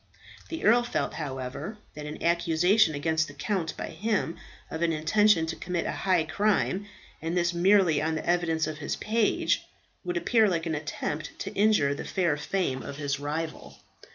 [0.49, 4.35] The earl felt, however, that an accusation against the count by him
[4.71, 6.87] of an intention to commit a high crime,
[7.21, 9.61] and this merely on the evidence of his page,
[10.03, 13.77] would appear like an attempt to injure the fair fame of his rival.